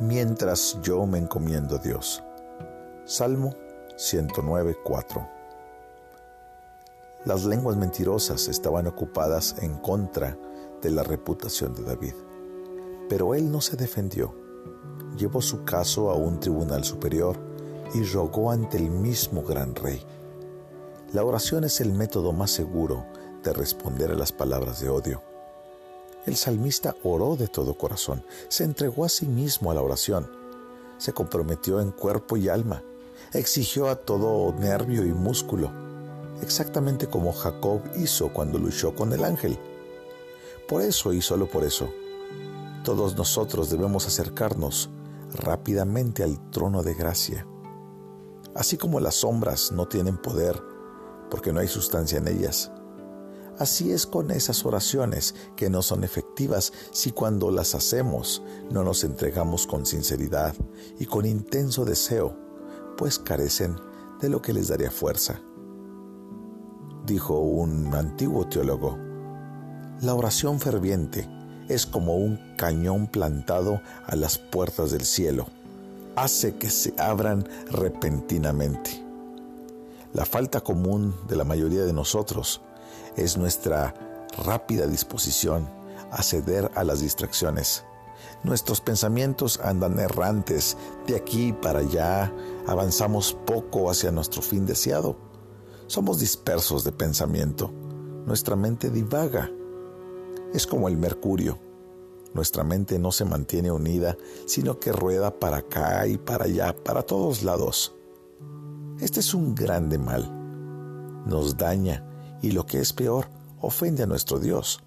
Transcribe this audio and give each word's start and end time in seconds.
mientras 0.00 0.78
yo 0.82 1.06
me 1.06 1.18
encomiendo 1.18 1.76
a 1.76 1.78
Dios. 1.78 2.22
Salmo 3.04 3.54
109, 3.96 4.78
4. 4.82 5.28
Las 7.26 7.44
lenguas 7.44 7.76
mentirosas 7.76 8.48
estaban 8.48 8.86
ocupadas 8.86 9.56
en 9.60 9.76
contra 9.76 10.38
de 10.80 10.90
la 10.90 11.02
reputación 11.02 11.74
de 11.74 11.82
David, 11.82 12.14
pero 13.10 13.34
él 13.34 13.52
no 13.52 13.60
se 13.60 13.76
defendió. 13.76 14.34
Llevó 15.18 15.42
su 15.42 15.64
caso 15.64 16.10
a 16.10 16.14
un 16.14 16.40
tribunal 16.40 16.82
superior 16.84 17.36
y 17.92 18.02
rogó 18.04 18.50
ante 18.50 18.78
el 18.78 18.88
mismo 18.90 19.42
gran 19.42 19.74
rey. 19.74 20.02
La 21.12 21.24
oración 21.24 21.64
es 21.64 21.80
el 21.82 21.92
método 21.92 22.32
más 22.32 22.52
seguro 22.52 23.04
de 23.42 23.52
responder 23.52 24.12
a 24.12 24.14
las 24.14 24.32
palabras 24.32 24.80
de 24.80 24.88
odio. 24.88 25.29
El 26.26 26.36
salmista 26.36 26.96
oró 27.02 27.36
de 27.36 27.48
todo 27.48 27.78
corazón, 27.78 28.22
se 28.48 28.64
entregó 28.64 29.06
a 29.06 29.08
sí 29.08 29.26
mismo 29.26 29.70
a 29.70 29.74
la 29.74 29.80
oración, 29.80 30.30
se 30.98 31.14
comprometió 31.14 31.80
en 31.80 31.92
cuerpo 31.92 32.36
y 32.36 32.50
alma, 32.50 32.82
exigió 33.32 33.88
a 33.88 33.96
todo 33.96 34.52
nervio 34.52 35.06
y 35.06 35.12
músculo, 35.12 35.70
exactamente 36.42 37.06
como 37.06 37.32
Jacob 37.32 37.80
hizo 37.96 38.34
cuando 38.34 38.58
luchó 38.58 38.94
con 38.94 39.14
el 39.14 39.24
ángel. 39.24 39.58
Por 40.68 40.82
eso 40.82 41.14
y 41.14 41.22
solo 41.22 41.48
por 41.48 41.64
eso, 41.64 41.90
todos 42.84 43.16
nosotros 43.16 43.70
debemos 43.70 44.06
acercarnos 44.06 44.90
rápidamente 45.34 46.22
al 46.22 46.50
trono 46.50 46.82
de 46.82 46.92
gracia. 46.92 47.46
Así 48.54 48.76
como 48.76 49.00
las 49.00 49.14
sombras 49.14 49.72
no 49.72 49.88
tienen 49.88 50.18
poder 50.18 50.60
porque 51.30 51.52
no 51.52 51.60
hay 51.60 51.68
sustancia 51.68 52.18
en 52.18 52.28
ellas, 52.28 52.70
Así 53.60 53.92
es 53.92 54.06
con 54.06 54.30
esas 54.30 54.64
oraciones 54.64 55.34
que 55.54 55.68
no 55.68 55.82
son 55.82 56.02
efectivas 56.02 56.72
si 56.92 57.10
cuando 57.10 57.50
las 57.50 57.74
hacemos 57.74 58.42
no 58.70 58.82
nos 58.84 59.04
entregamos 59.04 59.66
con 59.66 59.84
sinceridad 59.84 60.54
y 60.98 61.04
con 61.04 61.26
intenso 61.26 61.84
deseo, 61.84 62.34
pues 62.96 63.18
carecen 63.18 63.76
de 64.18 64.30
lo 64.30 64.40
que 64.40 64.54
les 64.54 64.68
daría 64.68 64.90
fuerza. 64.90 65.42
Dijo 67.04 67.38
un 67.38 67.94
antiguo 67.94 68.48
teólogo, 68.48 68.96
la 70.00 70.14
oración 70.14 70.58
ferviente 70.58 71.28
es 71.68 71.84
como 71.84 72.16
un 72.16 72.40
cañón 72.56 73.08
plantado 73.08 73.82
a 74.06 74.16
las 74.16 74.38
puertas 74.38 74.90
del 74.90 75.04
cielo. 75.04 75.48
Hace 76.16 76.56
que 76.56 76.70
se 76.70 76.94
abran 76.98 77.46
repentinamente. 77.70 79.04
La 80.14 80.24
falta 80.24 80.62
común 80.62 81.14
de 81.28 81.36
la 81.36 81.44
mayoría 81.44 81.84
de 81.84 81.92
nosotros 81.92 82.62
es 83.16 83.36
nuestra 83.36 83.94
rápida 84.44 84.86
disposición 84.86 85.68
a 86.10 86.22
ceder 86.22 86.70
a 86.74 86.84
las 86.84 87.00
distracciones. 87.00 87.84
Nuestros 88.42 88.80
pensamientos 88.80 89.60
andan 89.62 89.98
errantes 89.98 90.76
de 91.06 91.16
aquí 91.16 91.52
para 91.52 91.80
allá, 91.80 92.32
avanzamos 92.66 93.36
poco 93.46 93.90
hacia 93.90 94.10
nuestro 94.10 94.42
fin 94.42 94.66
deseado. 94.66 95.16
Somos 95.86 96.20
dispersos 96.20 96.84
de 96.84 96.92
pensamiento, 96.92 97.70
nuestra 98.26 98.56
mente 98.56 98.90
divaga. 98.90 99.50
Es 100.54 100.66
como 100.66 100.88
el 100.88 100.96
mercurio. 100.96 101.58
Nuestra 102.32 102.62
mente 102.62 102.98
no 102.98 103.10
se 103.10 103.24
mantiene 103.24 103.72
unida, 103.72 104.16
sino 104.46 104.78
que 104.78 104.92
rueda 104.92 105.38
para 105.38 105.58
acá 105.58 106.06
y 106.06 106.16
para 106.16 106.44
allá, 106.44 106.74
para 106.74 107.02
todos 107.02 107.42
lados. 107.42 107.94
Este 109.00 109.20
es 109.20 109.34
un 109.34 109.54
grande 109.54 109.98
mal. 109.98 110.30
Nos 111.26 111.56
daña 111.56 112.09
y 112.42 112.52
lo 112.52 112.66
que 112.66 112.80
es 112.80 112.92
peor, 112.92 113.26
ofende 113.60 114.02
a 114.02 114.06
nuestro 114.06 114.38
Dios. 114.38 114.82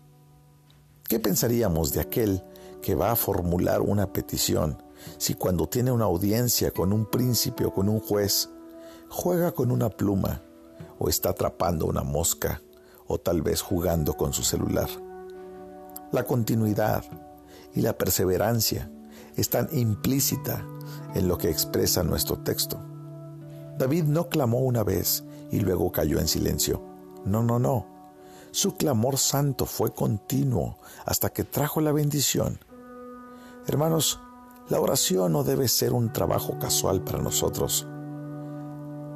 ¿Qué 1.07 1.19
pensaríamos 1.19 1.93
de 1.93 2.01
aquel 2.01 2.43
que 2.81 2.95
va 2.95 3.11
a 3.11 3.15
formular 3.15 3.81
una 3.81 4.11
petición 4.11 4.81
si 5.17 5.33
cuando 5.33 5.67
tiene 5.67 5.91
una 5.91 6.05
audiencia 6.05 6.71
con 6.71 6.93
un 6.93 7.05
príncipe 7.05 7.65
o 7.65 7.73
con 7.73 7.89
un 7.89 7.99
juez, 7.99 8.49
juega 9.09 9.51
con 9.51 9.71
una 9.71 9.89
pluma 9.89 10.41
o 10.99 11.09
está 11.09 11.29
atrapando 11.29 11.85
una 11.85 12.03
mosca 12.03 12.61
o 13.07 13.19
tal 13.19 13.41
vez 13.41 13.61
jugando 13.61 14.15
con 14.15 14.33
su 14.33 14.43
celular? 14.43 14.89
La 16.11 16.23
continuidad 16.23 17.03
y 17.73 17.81
la 17.81 17.97
perseverancia 17.97 18.89
están 19.35 19.67
implícita 19.71 20.65
en 21.15 21.27
lo 21.27 21.37
que 21.37 21.49
expresa 21.49 22.03
nuestro 22.03 22.39
texto. 22.39 22.79
David 23.77 24.03
no 24.03 24.29
clamó 24.29 24.59
una 24.59 24.83
vez 24.83 25.23
y 25.51 25.59
luego 25.59 25.91
cayó 25.91 26.19
en 26.19 26.27
silencio. 26.27 26.92
No, 27.25 27.41
no, 27.41 27.59
no. 27.59 27.85
Su 28.51 28.75
clamor 28.75 29.17
santo 29.17 29.65
fue 29.65 29.93
continuo 29.93 30.77
hasta 31.05 31.29
que 31.29 31.43
trajo 31.43 31.81
la 31.81 31.91
bendición. 31.91 32.59
Hermanos, 33.65 34.19
la 34.69 34.79
oración 34.79 35.31
no 35.31 35.43
debe 35.43 35.67
ser 35.67 35.93
un 35.93 36.13
trabajo 36.13 36.59
casual 36.59 37.01
para 37.03 37.19
nosotros. 37.19 37.87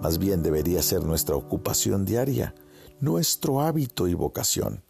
Más 0.02 0.18
bien 0.18 0.42
debería 0.42 0.82
ser 0.82 1.04
nuestra 1.04 1.36
ocupación 1.36 2.06
diaria, 2.06 2.56
nuestro 3.00 3.62
hábito 3.62 4.08
y 4.08 4.14
vocación. 4.14 4.84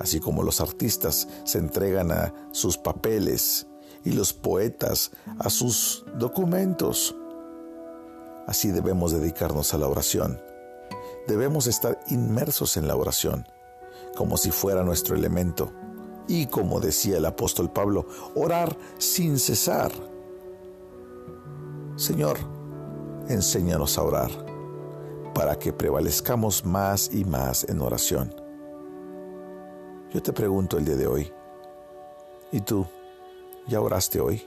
Así 0.00 0.18
como 0.18 0.42
los 0.42 0.60
artistas 0.60 1.28
se 1.44 1.58
entregan 1.58 2.10
a 2.10 2.32
sus 2.52 2.78
papeles 2.78 3.66
y 4.04 4.12
los 4.12 4.32
poetas 4.32 5.12
a 5.38 5.50
sus 5.50 6.04
documentos, 6.18 7.14
así 8.46 8.70
debemos 8.70 9.12
dedicarnos 9.12 9.74
a 9.74 9.78
la 9.78 9.88
oración 9.88 10.40
debemos 11.26 11.66
estar 11.66 12.00
inmersos 12.08 12.76
en 12.76 12.88
la 12.88 12.96
oración, 12.96 13.46
como 14.16 14.36
si 14.36 14.50
fuera 14.50 14.82
nuestro 14.82 15.16
elemento. 15.16 15.72
Y 16.28 16.46
como 16.46 16.80
decía 16.80 17.18
el 17.18 17.24
apóstol 17.24 17.70
Pablo, 17.70 18.06
orar 18.34 18.76
sin 18.98 19.38
cesar. 19.38 19.92
Señor, 21.96 22.38
enséñanos 23.28 23.98
a 23.98 24.02
orar, 24.02 24.30
para 25.34 25.58
que 25.58 25.72
prevalezcamos 25.72 26.64
más 26.64 27.10
y 27.12 27.24
más 27.24 27.64
en 27.68 27.80
oración. 27.80 28.34
Yo 30.12 30.22
te 30.22 30.32
pregunto 30.32 30.78
el 30.78 30.84
día 30.84 30.96
de 30.96 31.06
hoy, 31.06 31.32
¿y 32.50 32.60
tú 32.60 32.86
ya 33.66 33.80
oraste 33.80 34.20
hoy? 34.20 34.46